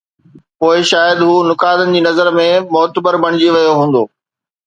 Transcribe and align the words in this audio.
پوءِ 0.59 0.75
شايد 0.91 1.19
هو 1.27 1.35
نقادن 1.49 1.89
جي 1.95 2.01
نظر 2.07 2.27
۾ 2.39 2.47
معتبر 2.77 3.13
بڻجي 3.25 3.49
ويو 3.57 3.73
هوندو. 3.81 4.03